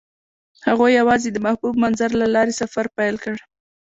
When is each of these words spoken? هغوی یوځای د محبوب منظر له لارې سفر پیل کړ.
هغوی 0.67 0.91
یوځای 0.99 1.31
د 1.33 1.37
محبوب 1.45 1.73
منظر 1.83 2.11
له 2.21 2.27
لارې 2.35 2.53
سفر 2.61 2.85
پیل 2.97 3.15
کړ. 3.23 3.35